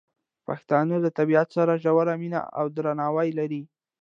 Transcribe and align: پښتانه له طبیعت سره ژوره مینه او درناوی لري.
پښتانه 0.47 0.95
له 1.03 1.09
طبیعت 1.17 1.47
سره 1.57 1.81
ژوره 1.83 2.13
مینه 2.21 2.41
او 2.59 2.65
درناوی 2.75 3.29
لري. 3.39 3.61